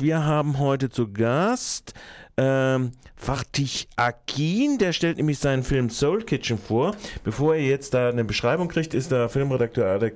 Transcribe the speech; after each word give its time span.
Wir 0.00 0.24
haben 0.24 0.60
heute 0.60 0.90
zu 0.90 1.12
Gast 1.12 1.92
ähm, 2.38 2.92
Fatih 3.16 3.86
Akin, 3.96 4.78
der 4.78 4.92
stellt 4.92 5.16
nämlich 5.16 5.40
seinen 5.40 5.64
Film 5.64 5.90
Soul 5.90 6.22
Kitchen 6.22 6.56
vor. 6.56 6.94
Bevor 7.24 7.56
er 7.56 7.62
jetzt 7.62 7.92
da 7.92 8.08
eine 8.08 8.24
Beschreibung 8.24 8.68
kriegt, 8.68 8.94
ist 8.94 9.10
der 9.10 9.28
Filmredakteur 9.28 10.12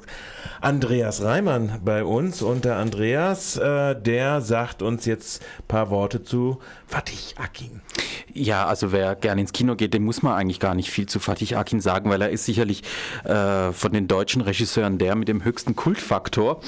Andreas 0.60 1.20
Reimann 1.22 1.80
bei 1.84 2.04
uns. 2.04 2.42
Und 2.42 2.64
der 2.64 2.76
Andreas, 2.76 3.56
äh, 3.56 4.00
der 4.00 4.40
sagt 4.40 4.82
uns 4.82 5.04
jetzt 5.04 5.42
ein 5.58 5.66
paar 5.66 5.90
Worte 5.90 6.22
zu 6.22 6.60
Fatih 6.86 7.34
Akin. 7.36 7.82
Ja, 8.34 8.66
also 8.66 8.92
wer 8.92 9.14
gerne 9.16 9.42
ins 9.42 9.52
Kino 9.52 9.74
geht, 9.74 9.92
dem 9.92 10.04
muss 10.04 10.22
man 10.22 10.34
eigentlich 10.34 10.60
gar 10.60 10.74
nicht 10.74 10.90
viel 10.90 11.06
zu 11.06 11.18
Fatih 11.18 11.56
Akin 11.56 11.80
sagen, 11.80 12.08
weil 12.08 12.22
er 12.22 12.30
ist 12.30 12.46
sicherlich 12.46 12.82
äh, 13.24 13.72
von 13.72 13.92
den 13.92 14.08
deutschen 14.08 14.40
Regisseuren 14.42 14.98
der 14.98 15.16
mit 15.16 15.28
dem 15.28 15.44
höchsten 15.44 15.76
Kultfaktor. 15.76 16.60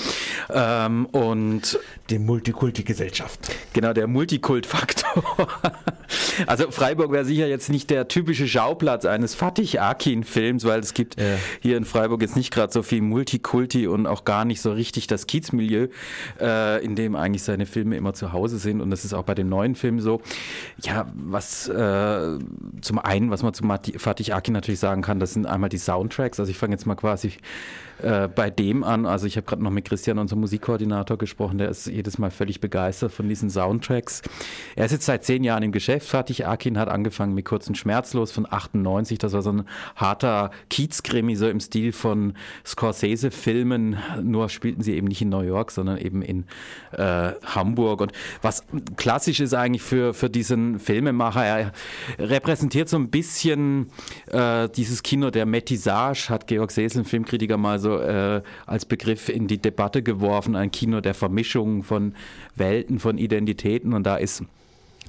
Ähm, 0.53 1.07
und 1.07 1.79
die 2.11 2.19
Multikulti-Gesellschaft. 2.19 3.39
Genau, 3.73 3.93
der 3.93 4.09
Multikultfaktor. 4.09 5.44
also 6.47 6.71
Freiburg 6.71 7.13
wäre 7.13 7.25
sicher 7.25 7.47
jetzt 7.47 7.71
nicht 7.71 7.91
der 7.91 8.09
typische 8.09 8.49
Schauplatz 8.49 9.05
eines 9.05 9.35
Fatih 9.35 9.79
Akin-Films, 9.79 10.65
weil 10.65 10.81
es 10.81 10.95
gibt 10.95 11.21
ja. 11.21 11.37
hier 11.61 11.77
in 11.77 11.85
Freiburg 11.85 12.23
jetzt 12.23 12.37
nicht 12.37 12.53
gerade 12.53 12.73
so 12.73 12.83
viel 12.83 13.03
Multikulti 13.03 13.87
und 13.87 14.07
auch 14.07 14.25
gar 14.25 14.45
nicht 14.45 14.61
so 14.61 14.73
richtig 14.73 15.07
das 15.07 15.27
Kiezmilieu, 15.27 15.89
äh, 16.41 16.85
in 16.85 16.97
dem 16.97 17.17
eigentlich 17.17 17.43
seine 17.43 17.67
Filme 17.67 17.97
immer 17.97 18.15
zu 18.15 18.33
Hause 18.33 18.59
sind. 18.59 18.81
Und 18.81 18.91
das 18.91 19.05
ist 19.05 19.15
auch 19.15 19.25
bei 19.25 19.35
den 19.35 19.49
neuen 19.49 19.75
Filmen 19.75 20.01
so. 20.01 20.21
Ja, 20.83 21.07
was 21.15 21.69
äh, 21.69 22.39
zum 22.81 22.99
einen, 22.99 23.31
was 23.31 23.43
man 23.43 23.55
zu 23.55 23.65
Fatih 23.99 24.33
Akin 24.33 24.55
natürlich 24.55 24.81
sagen 24.81 25.03
kann, 25.03 25.21
das 25.21 25.33
sind 25.33 25.47
einmal 25.47 25.71
die 25.71 25.79
Soundtracks. 25.79 26.39
Also 26.41 26.51
ich 26.51 26.59
fange 26.59 26.73
jetzt 26.73 26.87
mal 26.87 26.95
quasi 26.95 27.33
äh, 28.03 28.29
bei 28.29 28.51
dem 28.51 28.85
an. 28.85 29.07
Also 29.07 29.27
ich 29.27 29.37
habe 29.37 29.47
gerade 29.47 29.63
noch 29.63 29.71
mit 29.71 29.87
Christian, 29.87 30.19
unserem 30.19 30.41
Musikkoordinator, 30.41 31.17
gesprochen. 31.17 31.59
Der 31.59 31.69
ist 31.69 31.87
jedes 31.87 32.19
Mal 32.19 32.31
völlig 32.31 32.61
begeistert 32.61 33.13
von 33.13 33.29
diesen 33.29 33.51
Soundtracks. 33.51 34.23
Er 34.77 34.87
ist 34.87 34.93
jetzt 34.93 35.07
seit 35.07 35.25
zehn 35.25 35.34
Jahren 35.43 35.63
im 35.63 35.73
Geschäft. 35.73 36.09
Fatih 36.09 36.45
Akin 36.45 36.79
hat 36.79 36.89
angefangen 36.89 37.35
mit 37.35 37.45
Kurzen 37.45 37.75
Schmerzlos 37.75 38.31
von 38.31 38.47
98. 38.49 39.19
Das 39.19 39.33
war 39.33 39.43
so 39.43 39.51
ein 39.51 39.65
harter 39.97 40.51
Kiezkrimi, 40.71 41.35
so 41.35 41.49
im 41.49 41.61
Stil 41.61 41.93
von 41.93 42.35
Scorsese-Filmen. 42.65 43.97
Nur 44.23 44.49
spielten 44.49 44.83
sie 44.83 44.95
eben 44.95 45.09
nicht 45.09 45.23
in 45.23 45.31
New 45.31 45.41
York, 45.41 45.71
sondern 45.71 45.99
eben 45.99 46.23
in 46.23 46.45
äh, 46.93 47.33
Hamburg. 47.45 48.01
Und 48.01 48.13
was 48.43 48.65
klassisch 48.97 49.41
ist 49.41 49.55
eigentlich 49.55 49.83
für, 49.83 50.15
für 50.15 50.31
diesen 50.31 50.79
Filmemacher, 50.79 51.45
er 51.45 51.73
repräsentiert 52.19 52.89
so 52.89 52.97
ein 52.97 53.09
bisschen 53.09 53.91
äh, 54.27 54.69
dieses 54.69 55.03
Kino 55.03 55.31
der 55.31 55.47
Metissage, 55.47 56.29
hat 56.29 56.47
Georg 56.47 56.71
Sesel, 56.71 57.03
ein 57.03 57.05
Filmkritiker, 57.05 57.57
mal 57.57 57.79
so 57.79 57.99
äh, 57.99 58.43
als 58.67 58.85
Begriff 58.85 59.29
in 59.29 59.47
die 59.47 59.59
Debatte 59.59 60.03
geworfen, 60.03 60.57
ein 60.57 60.71
Kino 60.71 61.01
der 61.01 61.15
Vermischung 61.15 61.83
von 61.83 62.15
Welten, 62.55 62.99
von 62.99 63.19
Identitäten. 63.19 63.93
Und 63.93 64.05
da 64.05 64.17
ist 64.17 64.43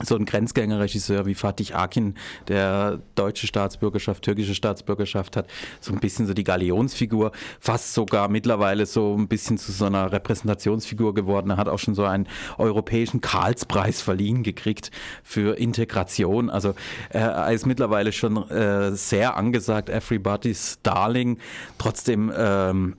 so 0.03 0.15
ein 0.15 0.25
Grenzgängerregisseur 0.25 1.25
wie 1.25 1.35
Fatih 1.35 1.73
Akin, 1.73 2.15
der 2.47 2.99
deutsche 3.15 3.47
Staatsbürgerschaft, 3.47 4.23
türkische 4.23 4.53
Staatsbürgerschaft 4.53 5.37
hat, 5.37 5.47
so 5.79 5.93
ein 5.93 5.99
bisschen 5.99 6.27
so 6.27 6.33
die 6.33 6.43
Galionsfigur, 6.43 7.31
fast 7.59 7.93
sogar 7.93 8.27
mittlerweile 8.27 8.85
so 8.85 9.15
ein 9.17 9.27
bisschen 9.27 9.57
zu 9.57 9.71
so 9.71 9.85
einer 9.85 10.11
Repräsentationsfigur 10.11 11.13
geworden. 11.13 11.51
Er 11.51 11.57
hat 11.57 11.69
auch 11.69 11.79
schon 11.79 11.95
so 11.95 12.03
einen 12.03 12.27
europäischen 12.57 13.21
Karlspreis 13.21 14.01
verliehen 14.01 14.43
gekriegt 14.43 14.91
für 15.23 15.57
Integration. 15.57 16.49
Also 16.49 16.75
er 17.09 17.51
ist 17.51 17.65
mittlerweile 17.65 18.11
schon 18.11 18.49
äh, 18.49 18.91
sehr 18.91 19.37
angesagt, 19.37 19.89
everybody's 19.89 20.79
darling. 20.83 21.37
Trotzdem 21.77 22.31
ähm, 22.35 22.95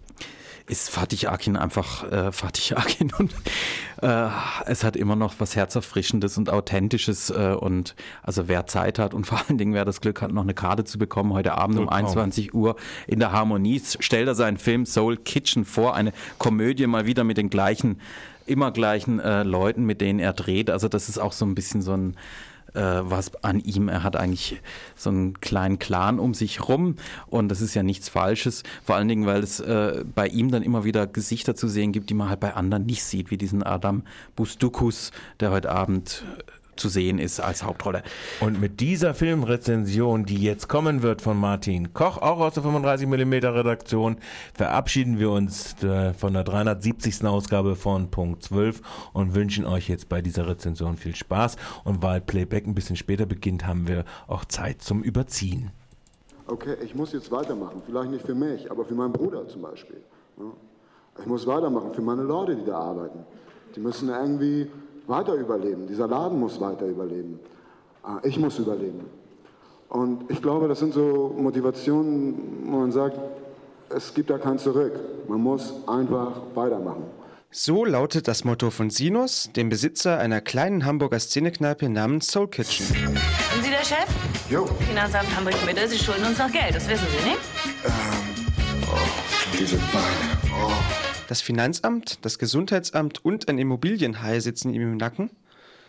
ist 0.68 0.90
Fatih 0.90 1.28
Akin 1.28 1.56
einfach 1.56 2.10
äh, 2.10 2.32
Fatih 2.32 2.76
Akin 2.76 3.12
und 3.18 3.32
äh, 4.02 4.28
es 4.66 4.84
hat 4.84 4.96
immer 4.96 5.16
noch 5.16 5.34
was 5.38 5.54
Herzerfrischendes 5.54 6.36
und 6.38 6.50
Authentisches 6.50 7.30
äh, 7.30 7.56
und 7.58 7.94
also 8.22 8.48
wer 8.48 8.66
Zeit 8.66 8.98
hat 8.98 9.14
und 9.14 9.26
vor 9.26 9.40
allen 9.46 9.58
Dingen 9.58 9.74
wer 9.74 9.84
das 9.84 10.00
Glück 10.00 10.22
hat, 10.22 10.32
noch 10.32 10.42
eine 10.42 10.54
Karte 10.54 10.84
zu 10.84 10.98
bekommen, 10.98 11.32
heute 11.32 11.56
Abend 11.56 11.78
um 11.78 11.88
21 11.88 12.52
Uhr 12.54 12.76
in 13.06 13.20
der 13.20 13.32
Harmonie, 13.32 13.80
stellt 14.00 14.26
er 14.26 14.34
seinen 14.34 14.58
Film 14.58 14.86
Soul 14.86 15.16
Kitchen 15.16 15.64
vor, 15.64 15.94
eine 15.94 16.12
Komödie 16.38 16.86
mal 16.86 17.06
wieder 17.06 17.24
mit 17.24 17.36
den 17.36 17.50
gleichen, 17.50 18.00
immer 18.46 18.72
gleichen 18.72 19.20
äh, 19.20 19.42
Leuten, 19.44 19.84
mit 19.84 20.00
denen 20.00 20.18
er 20.18 20.32
dreht. 20.32 20.70
Also 20.70 20.88
das 20.88 21.08
ist 21.08 21.18
auch 21.18 21.32
so 21.32 21.44
ein 21.44 21.54
bisschen 21.54 21.82
so 21.82 21.92
ein 21.92 22.16
äh, 22.76 23.10
was 23.10 23.42
an 23.42 23.60
ihm. 23.60 23.88
Er 23.88 24.02
hat 24.02 24.16
eigentlich 24.16 24.60
so 24.94 25.10
einen 25.10 25.40
kleinen 25.40 25.78
Clan 25.78 26.18
um 26.18 26.34
sich 26.34 26.68
rum 26.68 26.96
und 27.26 27.48
das 27.48 27.60
ist 27.60 27.74
ja 27.74 27.82
nichts 27.82 28.08
Falsches. 28.08 28.62
Vor 28.84 28.96
allen 28.96 29.08
Dingen, 29.08 29.26
weil 29.26 29.42
es 29.42 29.60
äh, 29.60 30.04
bei 30.14 30.28
ihm 30.28 30.50
dann 30.50 30.62
immer 30.62 30.84
wieder 30.84 31.06
Gesichter 31.06 31.54
zu 31.54 31.68
sehen 31.68 31.92
gibt, 31.92 32.10
die 32.10 32.14
man 32.14 32.28
halt 32.28 32.40
bei 32.40 32.54
anderen 32.54 32.86
nicht 32.86 33.02
sieht, 33.02 33.30
wie 33.30 33.38
diesen 33.38 33.62
Adam 33.62 34.02
Bustukus, 34.36 35.10
der 35.40 35.50
heute 35.50 35.70
Abend 35.70 36.24
zu 36.76 36.88
sehen 36.88 37.18
ist 37.18 37.40
als 37.40 37.62
Hauptrolle. 37.62 38.02
Und 38.40 38.60
mit 38.60 38.80
dieser 38.80 39.14
Filmrezension, 39.14 40.24
die 40.24 40.42
jetzt 40.42 40.68
kommen 40.68 41.02
wird 41.02 41.22
von 41.22 41.36
Martin 41.36 41.92
Koch, 41.92 42.18
auch 42.18 42.40
aus 42.40 42.54
der 42.54 42.62
35mm 42.62 43.54
Redaktion, 43.54 44.16
verabschieden 44.54 45.18
wir 45.18 45.30
uns 45.30 45.82
äh, 45.82 46.12
von 46.14 46.32
der 46.32 46.44
370. 46.44 47.24
Ausgabe 47.24 47.76
von 47.76 48.10
Punkt 48.10 48.42
12 48.42 48.82
und 49.12 49.34
wünschen 49.34 49.64
euch 49.64 49.88
jetzt 49.88 50.08
bei 50.08 50.22
dieser 50.22 50.48
Rezension 50.48 50.96
viel 50.96 51.14
Spaß. 51.14 51.56
Und 51.84 52.02
weil 52.02 52.20
Playback 52.20 52.66
ein 52.66 52.74
bisschen 52.74 52.96
später 52.96 53.26
beginnt, 53.26 53.66
haben 53.66 53.88
wir 53.88 54.04
auch 54.26 54.44
Zeit 54.44 54.82
zum 54.82 55.02
Überziehen. 55.02 55.70
Okay, 56.48 56.76
ich 56.84 56.94
muss 56.94 57.12
jetzt 57.12 57.30
weitermachen. 57.32 57.82
Vielleicht 57.84 58.10
nicht 58.10 58.24
für 58.24 58.34
mich, 58.34 58.70
aber 58.70 58.84
für 58.84 58.94
meinen 58.94 59.12
Bruder 59.12 59.48
zum 59.48 59.62
Beispiel. 59.62 60.00
Ich 61.18 61.26
muss 61.26 61.46
weitermachen 61.46 61.92
für 61.92 62.02
meine 62.02 62.22
Leute, 62.22 62.54
die 62.54 62.64
da 62.64 62.78
arbeiten. 62.78 63.24
Die 63.74 63.80
müssen 63.80 64.08
irgendwie 64.08 64.70
weiter 65.06 65.34
überleben. 65.34 65.86
Dieser 65.86 66.06
Laden 66.08 66.38
muss 66.38 66.60
weiter 66.60 66.86
überleben. 66.86 67.38
Ah, 68.02 68.18
ich 68.22 68.38
muss 68.38 68.58
überleben. 68.58 69.00
Und 69.88 70.30
ich 70.30 70.42
glaube, 70.42 70.68
das 70.68 70.80
sind 70.80 70.94
so 70.94 71.34
Motivationen, 71.36 72.34
wo 72.64 72.78
man 72.78 72.92
sagt, 72.92 73.18
es 73.88 74.12
gibt 74.14 74.30
da 74.30 74.38
kein 74.38 74.58
Zurück. 74.58 74.98
Man 75.28 75.40
muss 75.40 75.74
einfach 75.86 76.40
weitermachen. 76.54 77.04
So 77.50 77.84
lautet 77.84 78.28
das 78.28 78.44
Motto 78.44 78.70
von 78.70 78.90
Sinus, 78.90 79.50
dem 79.54 79.68
Besitzer 79.68 80.18
einer 80.18 80.40
kleinen 80.40 80.84
Hamburger 80.84 81.18
Szenekneipe 81.18 81.88
namens 81.88 82.30
Soul 82.30 82.48
Kitchen. 82.48 82.86
Sind 82.86 83.18
Sie 83.62 83.70
der 83.70 83.84
Chef? 83.84 84.06
Jo. 84.50 84.66
Finanzamt 84.88 85.34
Hamburg-Mitte, 85.34 85.88
Sie 85.88 85.98
schulden 85.98 86.24
uns 86.26 86.38
noch 86.38 86.50
Geld, 86.50 86.74
das 86.74 86.88
wissen 86.88 87.06
Sie, 87.08 87.28
nicht? 87.28 87.40
Ähm, 87.84 88.46
oh, 88.92 89.56
diese 89.58 89.76
Beine. 89.76 90.36
Oh. 90.52 91.05
Das 91.28 91.40
Finanzamt, 91.40 92.24
das 92.24 92.38
Gesundheitsamt 92.38 93.24
und 93.24 93.48
ein 93.48 93.58
Immobilienhai 93.58 94.38
sitzen 94.40 94.72
ihm 94.72 94.82
im 94.82 94.96
Nacken. 94.96 95.30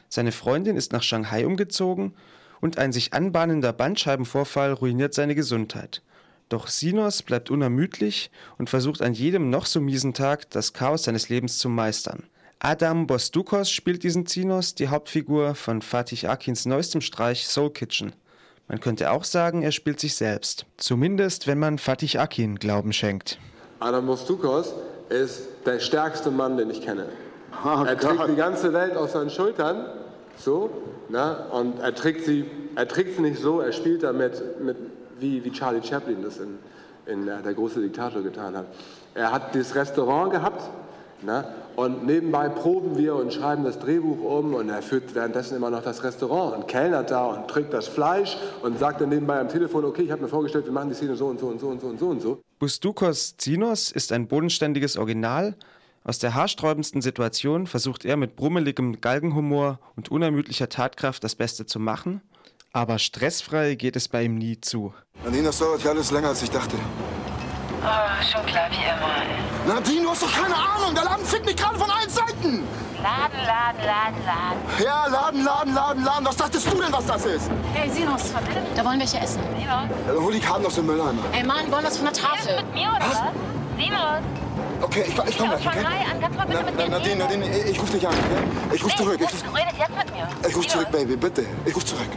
Seine 0.09 0.31
Freundin 0.31 0.77
ist 0.77 0.93
nach 0.93 1.03
Shanghai 1.03 1.45
umgezogen 1.45 2.13
und 2.59 2.79
ein 2.79 2.91
sich 2.91 3.13
anbahnender 3.13 3.71
Bandscheibenvorfall 3.71 4.73
ruiniert 4.73 5.13
seine 5.13 5.35
Gesundheit. 5.35 6.01
Doch 6.49 6.67
Sinos 6.67 7.21
bleibt 7.23 7.51
unermüdlich 7.51 8.31
und 8.57 8.69
versucht 8.69 9.01
an 9.01 9.13
jedem 9.13 9.49
noch 9.49 9.65
so 9.65 9.81
miesen 9.81 10.13
Tag 10.13 10.49
das 10.49 10.73
Chaos 10.73 11.03
seines 11.03 11.29
Lebens 11.29 11.57
zu 11.57 11.69
meistern. 11.69 12.23
Adam 12.59 13.05
Bostukos 13.05 13.69
spielt 13.69 14.01
diesen 14.03 14.25
Sinos, 14.25 14.73
die 14.73 14.87
Hauptfigur 14.87 15.53
von 15.53 15.83
Fatih 15.83 16.27
Akins 16.27 16.65
neuestem 16.65 17.01
Streich 17.01 17.45
Soul 17.45 17.71
Kitchen. 17.71 18.13
Man 18.67 18.79
könnte 18.79 19.11
auch 19.11 19.23
sagen, 19.23 19.61
er 19.61 19.71
spielt 19.71 19.99
sich 19.99 20.15
selbst. 20.15 20.65
Zumindest, 20.77 21.45
wenn 21.45 21.59
man 21.59 21.77
Fatih 21.77 22.17
Akin 22.17 22.55
Glauben 22.55 22.93
schenkt. 22.93 23.37
Adam 23.79 24.07
Bostukos 24.07 24.73
ist 25.09 25.47
der 25.65 25.79
stärkste 25.79 26.31
Mann, 26.31 26.57
den 26.57 26.69
ich 26.69 26.81
kenne. 26.81 27.05
Oh, 27.63 27.83
er 27.83 27.97
trägt 27.97 28.17
Gott. 28.17 28.29
die 28.29 28.35
ganze 28.35 28.73
Welt 28.73 28.95
auf 28.97 29.11
seinen 29.11 29.29
Schultern, 29.29 29.85
so, 30.37 30.69
ne? 31.09 31.45
und 31.51 31.79
er 31.79 31.95
trägt 31.95 32.25
sie, 32.25 32.45
er 32.75 32.87
trägt 32.87 33.15
sie 33.15 33.21
nicht 33.21 33.41
so, 33.41 33.59
er 33.61 33.71
spielt 33.71 34.03
damit, 34.03 34.61
mit, 34.61 34.77
wie, 35.19 35.43
wie 35.43 35.51
Charlie 35.51 35.81
Chaplin 35.81 36.21
das 36.21 36.37
in, 36.37 36.59
in 37.05 37.27
äh, 37.27 37.41
Der 37.41 37.53
große 37.53 37.81
Diktator 37.81 38.21
getan 38.21 38.55
hat. 38.55 38.65
Er 39.15 39.31
hat 39.31 39.55
dieses 39.55 39.73
Restaurant 39.75 40.31
gehabt, 40.31 40.61
Ne? 41.23 41.45
Und 41.75 42.05
nebenbei 42.05 42.49
proben 42.49 42.97
wir 42.97 43.15
und 43.15 43.33
schreiben 43.33 43.63
das 43.63 43.79
Drehbuch 43.79 44.19
um 44.19 44.53
und 44.53 44.69
er 44.69 44.81
führt 44.81 45.15
währenddessen 45.15 45.57
immer 45.57 45.69
noch 45.69 45.83
das 45.83 46.03
Restaurant 46.03 46.55
und 46.55 46.67
kellnert 46.67 47.11
da 47.11 47.25
und 47.25 47.47
trinkt 47.47 47.73
das 47.73 47.87
Fleisch 47.87 48.37
und 48.61 48.77
sagt 48.77 49.01
dann 49.01 49.09
nebenbei 49.09 49.39
am 49.39 49.49
Telefon, 49.49 49.85
okay, 49.85 50.03
ich 50.03 50.11
habe 50.11 50.21
mir 50.21 50.27
vorgestellt, 50.27 50.65
wir 50.65 50.71
machen 50.71 50.89
die 50.89 50.95
Szene 50.95 51.15
so 51.15 51.27
und 51.27 51.39
so 51.39 51.47
und 51.47 51.59
so 51.59 51.67
und 51.67 51.81
so 51.81 51.87
und 51.87 51.99
so 51.99 52.07
und 52.07 52.21
so. 52.21 52.41
Bustukos 52.59 53.35
Zinos 53.37 53.91
ist 53.91 54.11
ein 54.11 54.27
bodenständiges 54.27 54.97
Original. 54.97 55.55
Aus 56.03 56.19
der 56.19 56.35
haarsträubendsten 56.35 57.01
Situation 57.01 57.67
versucht 57.67 58.05
er 58.05 58.15
mit 58.15 58.35
brummeligem 58.35 59.01
Galgenhumor 59.01 59.79
und 59.95 60.09
unermüdlicher 60.09 60.69
Tatkraft 60.69 61.23
das 61.23 61.35
Beste 61.35 61.65
zu 61.65 61.79
machen. 61.79 62.21
Aber 62.73 62.99
stressfrei 62.99 63.75
geht 63.75 63.95
es 63.95 64.07
bei 64.07 64.23
ihm 64.23 64.37
nie 64.37 64.61
zu. 64.61 64.93
Nadine, 65.23 65.43
das 65.43 65.59
dauert 65.59 65.83
ja 65.83 65.91
alles 65.91 66.11
länger, 66.11 66.29
als 66.29 66.43
ich 66.43 66.49
dachte. 66.49 66.77
Oh, 67.89 68.23
schon 68.31 68.45
klar 68.45 68.67
wie 68.71 68.83
immer. 68.83 69.73
Nadine, 69.73 70.01
du 70.03 70.09
hast 70.11 70.21
doch 70.23 70.31
keine 70.33 70.55
Ahnung. 70.55 70.93
Der 70.95 71.03
Laden 71.05 71.25
fickt 71.25 71.45
mich 71.45 71.55
gerade 71.55 71.77
von 71.79 71.89
allen 71.89 72.09
Seiten. 72.09 72.63
Laden, 73.01 73.39
Laden, 73.45 73.85
Laden, 73.85 74.25
Laden. 74.25 74.83
Ja, 74.83 75.05
Laden, 75.07 75.43
Laden, 75.45 75.73
Laden, 75.73 76.03
Laden. 76.03 76.25
Was 76.27 76.35
dachtest 76.37 76.71
du 76.71 76.77
denn, 76.81 76.91
was 76.91 77.05
das 77.05 77.25
ist? 77.25 77.49
Hey, 77.73 77.89
Sinus, 77.89 78.33
da 78.75 78.83
wollen 78.85 78.99
wir 78.99 79.05
hier 79.05 79.21
essen. 79.21 79.41
Sinus? 79.57 79.65
Ja, 79.67 80.21
hol 80.21 80.33
die 80.33 80.39
Karten 80.39 80.65
aus 80.65 80.75
dem 80.75 80.85
Mülleimer. 80.87 81.21
Ey, 81.31 81.43
Mann, 81.43 81.65
wir 81.65 81.71
wollen 81.71 81.85
das 81.85 81.97
von 81.97 82.05
der 82.07 82.13
Tafel. 82.13 82.55
Mit 82.57 82.73
mir 82.73 82.89
oder 82.89 82.99
was? 83.07 83.21
Sinus? 83.77 84.23
Okay, 84.81 85.01
ich, 85.07 85.17
ich 85.29 85.37
komme 85.37 85.57
gleich, 85.57 85.67
okay? 85.67 85.79
An, 85.85 86.21
kannst 86.21 86.33
du 86.33 86.37
mal 86.37 86.45
bitte 86.47 86.59
Na, 86.59 86.65
mit 86.65 86.75
na, 86.77 86.83
mir 86.83 86.89
Nadine? 86.89 87.15
Nadine, 87.23 87.57
ich, 87.59 87.65
ich 87.71 87.81
rufe 87.81 87.93
dich 87.93 88.07
an, 88.07 88.13
okay? 88.13 88.75
Ich 88.75 88.83
rufe 88.83 88.95
Nee, 88.97 89.03
zurück. 89.03 89.19
du 89.19 89.25
Ich, 89.25 89.33
redest 89.33 89.77
jetzt 89.79 89.97
mit 89.97 90.13
mir. 90.15 90.27
ich 90.49 90.55
rufe 90.55 90.67
zurück, 90.67 90.91
Baby, 90.91 91.15
bitte. 91.15 91.45
Ich 91.65 91.75
rufe 91.75 91.85
zurück. 91.85 92.09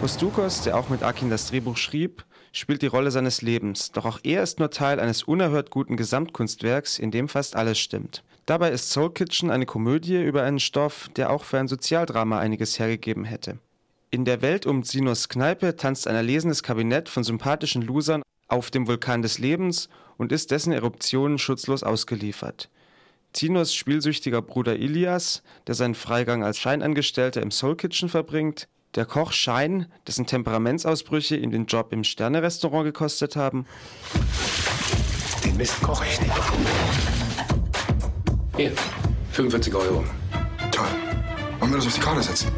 Kostukos, 0.00 0.62
der 0.62 0.76
auch 0.76 0.88
mit 0.88 1.02
Akin 1.02 1.30
das 1.30 1.48
Drehbuch 1.48 1.76
schrieb, 1.76 2.24
spielt 2.52 2.82
die 2.82 2.86
Rolle 2.86 3.10
seines 3.10 3.42
Lebens, 3.42 3.92
doch 3.92 4.04
auch 4.04 4.20
er 4.22 4.42
ist 4.42 4.58
nur 4.58 4.70
Teil 4.70 5.00
eines 5.00 5.22
unerhört 5.24 5.70
guten 5.70 5.96
Gesamtkunstwerks, 5.96 6.98
in 6.98 7.10
dem 7.10 7.28
fast 7.28 7.56
alles 7.56 7.78
stimmt. 7.78 8.22
Dabei 8.44 8.70
ist 8.70 8.90
Soul 8.90 9.12
Kitchen 9.12 9.50
eine 9.50 9.66
Komödie 9.66 10.22
über 10.22 10.42
einen 10.42 10.60
Stoff, 10.60 11.08
der 11.16 11.30
auch 11.30 11.44
für 11.44 11.58
ein 11.58 11.66
Sozialdrama 11.66 12.38
einiges 12.38 12.78
hergegeben 12.78 13.24
hätte. 13.24 13.58
In 14.10 14.24
der 14.24 14.42
Welt 14.42 14.66
um 14.66 14.84
Zinos 14.84 15.28
Kneipe 15.28 15.76
tanzt 15.76 16.06
ein 16.06 16.14
erlesenes 16.14 16.62
Kabinett 16.62 17.08
von 17.08 17.24
sympathischen 17.24 17.82
Losern 17.82 18.22
auf 18.48 18.70
dem 18.70 18.86
Vulkan 18.86 19.22
des 19.22 19.38
Lebens 19.38 19.88
und 20.16 20.30
ist 20.30 20.52
dessen 20.52 20.72
Eruptionen 20.72 21.38
schutzlos 21.38 21.82
ausgeliefert. 21.82 22.70
Zinos 23.32 23.74
spielsüchtiger 23.74 24.40
Bruder 24.40 24.76
Ilias, 24.76 25.42
der 25.66 25.74
seinen 25.74 25.94
Freigang 25.94 26.44
als 26.44 26.58
Scheinangestellter 26.58 27.42
im 27.42 27.50
Soul 27.50 27.76
Kitchen 27.76 28.08
verbringt, 28.08 28.68
der 28.96 29.06
Koch 29.06 29.32
Schein, 29.32 29.86
dessen 30.06 30.26
Temperamentsausbrüche 30.26 31.36
ihm 31.36 31.50
den 31.50 31.66
Job 31.66 31.92
im 31.92 32.02
Sternerestaurant 32.02 32.84
gekostet 32.84 33.36
haben, 33.36 33.66
Den 35.44 35.56
Mist 35.56 35.80
koche 35.82 36.04
ich 36.06 36.20
nicht. 36.20 36.32
Hier, 38.56 38.72
45 39.32 39.74
Euro. 39.74 40.04
Toll. 40.72 40.86
Wollen 41.60 41.70
wir 41.70 41.76
das 41.76 41.86
auf 41.86 41.94
die 41.94 42.00
Karte 42.00 42.22
setzen? 42.22 42.50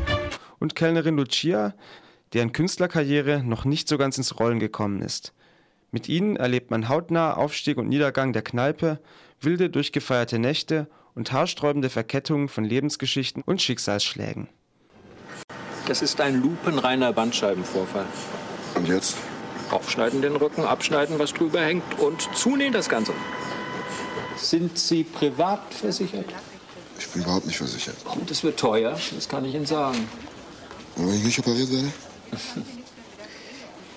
und 0.58 0.74
Kellnerin 0.74 1.16
Lucia, 1.16 1.74
deren 2.32 2.52
Künstlerkarriere 2.52 3.42
noch 3.42 3.64
nicht 3.64 3.88
so 3.88 3.98
ganz 3.98 4.18
ins 4.18 4.38
Rollen 4.38 4.58
gekommen 4.58 5.02
ist. 5.02 5.32
Mit 5.90 6.08
ihnen 6.08 6.36
erlebt 6.36 6.70
man 6.70 6.88
hautnah 6.88 7.34
Aufstieg 7.34 7.78
und 7.78 7.88
Niedergang 7.88 8.32
der 8.32 8.42
Kneipe, 8.42 9.00
wilde, 9.40 9.70
durchgefeierte 9.70 10.38
Nächte 10.38 10.88
und 11.14 11.32
haarsträubende 11.32 11.88
Verkettungen 11.88 12.48
von 12.48 12.64
Lebensgeschichten 12.64 13.42
und 13.42 13.62
Schicksalsschlägen. 13.62 14.48
Das 15.88 16.02
ist 16.02 16.20
ein 16.20 16.42
lupenreiner 16.42 17.14
Bandscheibenvorfall. 17.14 18.04
Und 18.74 18.86
jetzt? 18.88 19.16
Aufschneiden 19.70 20.20
den 20.20 20.36
Rücken, 20.36 20.62
abschneiden, 20.64 21.18
was 21.18 21.32
drüber 21.32 21.62
hängt 21.62 21.98
und 21.98 22.28
zunähen 22.34 22.74
das 22.74 22.90
Ganze. 22.90 23.14
Sind 24.36 24.78
Sie 24.78 25.02
privat 25.02 25.72
versichert? 25.72 26.26
Ich 26.98 27.08
bin 27.08 27.22
überhaupt 27.22 27.46
nicht 27.46 27.56
versichert. 27.56 27.96
Das 28.26 28.44
wird 28.44 28.58
teuer, 28.58 28.98
das 29.14 29.28
kann 29.30 29.46
ich 29.46 29.54
Ihnen 29.54 29.64
sagen. 29.64 30.06
Und 30.96 31.08
wenn 31.08 31.14
ich 31.14 31.24
nicht 31.24 31.38
operiert 31.38 31.70
werde? 31.70 31.92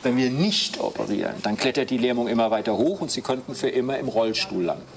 Wenn 0.04 0.16
wir 0.16 0.30
nicht 0.30 0.80
operieren, 0.80 1.36
dann 1.44 1.58
klettert 1.58 1.90
die 1.90 1.98
Lähmung 1.98 2.30
immer 2.30 2.52
weiter 2.52 2.78
hoch 2.78 3.02
und 3.02 3.12
Sie 3.12 3.22
könnten 3.22 3.54
für 3.54 3.70
immer 3.70 4.00
im 4.00 4.08
Rollstuhl 4.08 4.64
landen. 4.64 4.88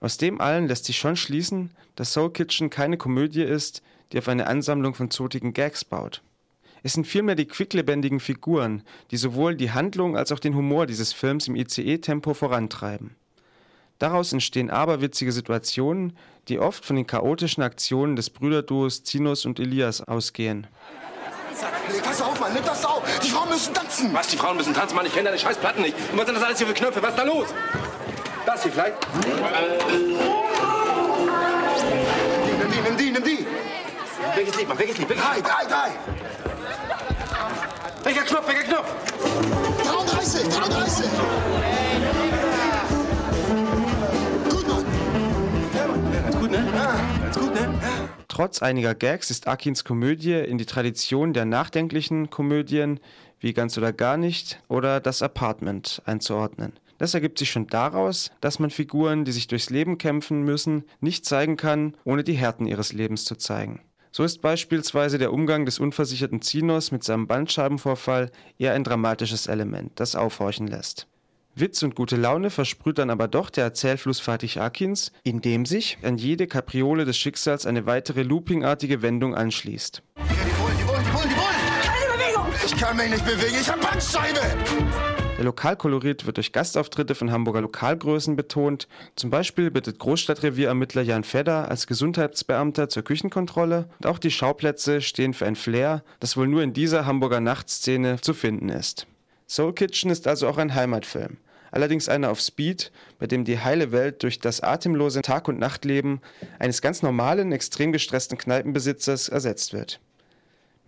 Aus 0.00 0.16
dem 0.16 0.40
allen 0.40 0.66
lässt 0.66 0.86
sich 0.86 0.98
schon 0.98 1.16
schließen, 1.16 1.70
dass 1.94 2.14
Soul 2.14 2.32
Kitchen 2.32 2.70
keine 2.70 2.96
Komödie 2.96 3.42
ist, 3.42 3.82
die 4.12 4.18
auf 4.18 4.28
eine 4.28 4.46
Ansammlung 4.46 4.94
von 4.94 5.10
zotigen 5.10 5.52
Gags 5.52 5.84
baut. 5.84 6.22
Es 6.82 6.94
sind 6.94 7.06
vielmehr 7.06 7.34
die 7.34 7.46
quicklebendigen 7.46 8.20
Figuren, 8.20 8.82
die 9.10 9.16
sowohl 9.16 9.54
die 9.54 9.72
Handlung 9.72 10.16
als 10.16 10.32
auch 10.32 10.38
den 10.38 10.54
Humor 10.54 10.86
dieses 10.86 11.12
Films 11.12 11.46
im 11.46 11.56
ICE-Tempo 11.56 12.34
vorantreiben. 12.34 13.16
Daraus 13.98 14.32
entstehen 14.32 14.70
aberwitzige 14.70 15.30
Situationen, 15.30 16.16
die 16.48 16.58
oft 16.58 16.86
von 16.86 16.96
den 16.96 17.06
chaotischen 17.06 17.62
Aktionen 17.62 18.16
des 18.16 18.30
Brüderduos 18.30 19.04
Zinos 19.04 19.44
und 19.44 19.60
Elias 19.60 20.00
ausgehen. 20.00 20.66
Nee, 21.92 22.00
pass 22.02 22.22
auf, 22.22 22.40
Mann, 22.40 22.54
nimm 22.54 22.64
das 22.64 22.84
auf. 22.84 23.02
Die 23.22 23.28
Frauen 23.28 23.50
müssen 23.50 23.74
tanzen. 23.74 24.14
Was, 24.14 24.28
die 24.28 24.38
Frauen 24.38 24.56
müssen 24.56 24.72
tanzen, 24.72 24.96
Mann? 24.96 25.04
Ich 25.04 25.12
kenne 25.12 25.26
deine 25.26 25.38
scheiß 25.38 25.58
Platten 25.58 25.82
nicht. 25.82 25.94
Und 26.10 26.18
was 26.18 26.24
sind 26.24 26.34
das 26.34 26.44
alles 26.44 26.58
hier 26.58 26.66
für 26.66 26.74
Knöpfe? 26.74 27.02
Was 27.02 27.10
ist 27.10 27.18
da 27.18 27.24
los? 27.24 27.48
Das 28.46 28.62
hier 28.62 28.72
vielleicht? 28.72 28.96
Welches 34.40 34.56
Lied, 34.56 34.68
Mann? 34.68 34.78
Welches 34.78 34.96
Lied? 34.96 35.08
Welches 35.10 35.22
Drei, 35.22 35.36
Lied? 35.36 35.44
drei, 35.44 35.66
drei. 35.66 35.90
Welcher 38.04 38.22
Knopf? 38.22 38.48
Welcher 38.48 38.62
Knopf? 38.62 38.94
33, 39.84 40.48
33. 40.48 41.10
Gut, 44.48 44.66
Mann. 44.66 44.86
Ganz 46.24 46.36
gut, 46.38 46.50
ne? 46.50 46.72
Ganz 47.22 47.38
gut, 47.38 47.54
ne? 47.54 47.68
Trotz 48.28 48.62
einiger 48.62 48.94
Gags 48.94 49.30
ist 49.30 49.46
Akins 49.46 49.84
Komödie 49.84 50.32
in 50.32 50.56
die 50.56 50.64
Tradition 50.64 51.34
der 51.34 51.44
nachdenklichen 51.44 52.30
Komödien 52.30 52.98
wie 53.40 53.52
Ganz 53.52 53.76
oder 53.76 53.92
gar 53.92 54.16
nicht 54.16 54.62
oder 54.68 55.00
Das 55.00 55.20
Apartment 55.20 56.00
einzuordnen. 56.06 56.72
Das 56.96 57.12
ergibt 57.12 57.38
sich 57.38 57.50
schon 57.50 57.66
daraus, 57.66 58.30
dass 58.40 58.58
man 58.58 58.70
Figuren, 58.70 59.26
die 59.26 59.32
sich 59.32 59.48
durchs 59.48 59.68
Leben 59.68 59.98
kämpfen 59.98 60.44
müssen, 60.44 60.84
nicht 61.00 61.26
zeigen 61.26 61.58
kann, 61.58 61.94
ohne 62.04 62.24
die 62.24 62.38
Härten 62.38 62.64
ihres 62.64 62.94
Lebens 62.94 63.26
zu 63.26 63.36
zeigen. 63.36 63.82
So 64.12 64.24
ist 64.24 64.42
beispielsweise 64.42 65.18
der 65.18 65.32
Umgang 65.32 65.64
des 65.64 65.78
unversicherten 65.78 66.42
Zinos 66.42 66.90
mit 66.90 67.04
seinem 67.04 67.26
Bandscheibenvorfall 67.26 68.30
eher 68.58 68.74
ein 68.74 68.82
dramatisches 68.82 69.46
Element, 69.46 69.92
das 69.96 70.16
aufhorchen 70.16 70.66
lässt. 70.66 71.06
Witz 71.54 71.82
und 71.82 71.94
gute 71.94 72.16
Laune 72.16 72.50
versprüht 72.50 72.98
dann 72.98 73.10
aber 73.10 73.28
doch 73.28 73.50
der 73.50 73.64
Erzählfluss 73.64 74.20
Fatih 74.20 74.60
Akins, 74.60 75.12
indem 75.24 75.66
sich 75.66 75.98
an 76.02 76.16
jede 76.16 76.46
Kapriole 76.46 77.04
des 77.04 77.18
Schicksals 77.18 77.66
eine 77.66 77.86
weitere 77.86 78.22
loopingartige 78.22 79.02
Wendung 79.02 79.34
anschließt. 79.34 80.02
Ja, 80.16 80.22
die 80.24 80.50
Bullen, 80.60 80.76
die 80.78 80.84
Bullen, 80.84 81.04
die 81.04 81.10
Bullen, 81.10 81.28
die 81.28 81.34
Bullen. 81.34 81.50
Keine 81.82 82.16
Bewegung. 82.16 82.46
Ich 82.64 82.76
kann 82.76 82.96
mich 82.96 83.10
nicht 83.10 83.24
bewegen. 83.24 83.56
Ich 83.60 83.68
hab 83.68 83.80
Bandscheibe. 83.80 85.19
Der 85.40 85.46
Lokalkolorit 85.46 86.26
wird 86.26 86.36
durch 86.36 86.52
Gastauftritte 86.52 87.14
von 87.14 87.32
Hamburger 87.32 87.62
Lokalgrößen 87.62 88.36
betont. 88.36 88.88
Zum 89.16 89.30
Beispiel 89.30 89.70
bittet 89.70 89.98
Großstadtrevierermittler 89.98 91.00
Jan 91.00 91.24
Fedder 91.24 91.70
als 91.70 91.86
Gesundheitsbeamter 91.86 92.90
zur 92.90 93.04
Küchenkontrolle 93.04 93.88
und 93.98 94.06
auch 94.06 94.18
die 94.18 94.30
Schauplätze 94.30 95.00
stehen 95.00 95.32
für 95.32 95.46
ein 95.46 95.56
Flair, 95.56 96.04
das 96.18 96.36
wohl 96.36 96.46
nur 96.46 96.62
in 96.62 96.74
dieser 96.74 97.06
Hamburger 97.06 97.40
Nachtszene 97.40 98.20
zu 98.20 98.34
finden 98.34 98.68
ist. 98.68 99.06
Soul 99.48 99.72
Kitchen 99.72 100.10
ist 100.10 100.28
also 100.28 100.46
auch 100.46 100.58
ein 100.58 100.74
Heimatfilm. 100.74 101.38
Allerdings 101.70 102.10
einer 102.10 102.30
auf 102.30 102.40
Speed, 102.42 102.92
bei 103.18 103.26
dem 103.26 103.46
die 103.46 103.60
heile 103.60 103.92
Welt 103.92 104.22
durch 104.22 104.40
das 104.40 104.60
atemlose 104.60 105.22
Tag- 105.22 105.48
und 105.48 105.58
Nachtleben 105.58 106.20
eines 106.58 106.82
ganz 106.82 107.00
normalen, 107.00 107.50
extrem 107.52 107.92
gestressten 107.92 108.36
Kneipenbesitzers 108.36 109.30
ersetzt 109.30 109.72
wird. 109.72 110.00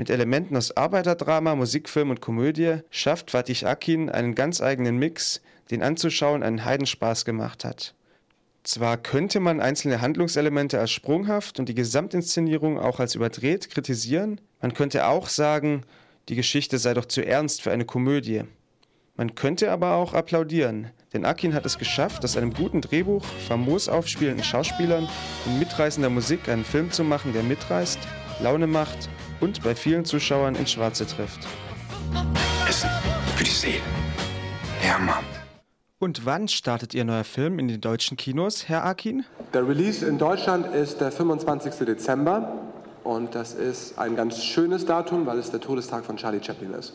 Mit 0.03 0.11
Elementen 0.11 0.57
aus 0.57 0.77
Arbeiterdrama, 0.77 1.55
Musikfilm 1.55 2.11
und 2.11 2.21
Komödie 2.21 2.79
schafft 2.91 3.31
Fatih 3.31 3.65
Akin 3.65 4.11
einen 4.11 4.35
ganz 4.35 4.61
eigenen 4.61 4.99
Mix, 4.99 5.41
den 5.71 5.81
anzuschauen 5.81 6.43
einen 6.43 6.65
Heidenspaß 6.65 7.25
gemacht 7.25 7.65
hat. 7.65 7.95
Zwar 8.65 8.97
könnte 8.97 9.39
man 9.39 9.61
einzelne 9.61 10.01
Handlungselemente 10.01 10.81
als 10.81 10.91
sprunghaft 10.91 11.61
und 11.61 11.69
die 11.69 11.77
Gesamtinszenierung 11.77 12.81
auch 12.81 12.99
als 12.99 13.15
überdreht 13.15 13.71
kritisieren, 13.71 14.41
man 14.61 14.75
könnte 14.75 15.07
auch 15.07 15.29
sagen, 15.29 15.83
die 16.29 16.35
Geschichte 16.35 16.79
sei 16.79 16.95
doch 16.95 17.07
zu 17.07 17.25
ernst 17.25 17.63
für 17.63 17.71
eine 17.71 17.85
Komödie. 17.85 18.43
Man 19.15 19.37
könnte 19.37 19.71
aber 19.71 19.95
auch 19.95 20.15
applaudieren, 20.15 20.91
denn 21.13 21.25
Akin 21.25 21.55
hat 21.55 21.65
es 21.65 21.79
geschafft, 21.79 22.25
aus 22.25 22.37
einem 22.37 22.55
guten 22.55 22.81
Drehbuch, 22.81 23.25
famos 23.47 23.89
aufspielenden 23.89 24.43
Schauspielern 24.43 25.09
und 25.47 25.59
mitreißender 25.61 26.11
Musik 26.11 26.49
einen 26.49 26.65
Film 26.65 26.91
zu 26.91 27.05
machen, 27.05 27.33
der 27.33 27.45
mitreißt, 27.45 28.01
Laune 28.41 28.67
macht 28.67 29.09
und 29.43 29.63
bei 29.63 29.75
vielen 29.75 30.05
Zuschauern 30.05 30.55
ins 30.55 30.73
Schwarze 30.73 31.07
trifft. 31.07 31.47
Essen 32.67 32.89
für 33.37 33.45
die 33.45 33.51
Seele. 33.51 33.83
Ja, 34.87 34.99
Mann. 34.99 35.25
Und 35.99 36.25
wann 36.25 36.49
startet 36.49 36.95
Ihr 36.95 37.05
neuer 37.05 37.25
Film 37.25 37.59
in 37.59 37.69
den 37.69 37.81
deutschen 37.81 38.17
Kinos, 38.17 38.69
Herr 38.69 38.85
Akin? 38.85 39.25
Der 39.53 39.69
Release 39.69 40.07
in 40.07 40.19
Deutschland 40.19 40.67
ist 40.75 41.01
der 41.01 41.13
25. 41.13 41.75
Dezember 41.87 42.61
und 43.05 43.35
das 43.35 43.55
ist 43.55 43.99
ein 43.99 44.17
ganz 44.17 44.43
schönes 44.43 44.87
Datum, 44.87 45.27
weil 45.27 45.39
es 45.39 45.51
der 45.51 45.61
Todestag 45.61 46.05
von 46.05 46.17
Charlie 46.17 46.43
Chaplin 46.43 46.75
ist. 46.75 46.95